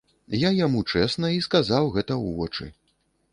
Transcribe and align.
Я 0.43 0.49
яму 0.59 0.79
чэсна 0.93 1.29
і 1.35 1.43
сказаў 1.49 1.91
гэта 1.99 2.13
ў 2.23 2.35
вочы. 2.41 2.65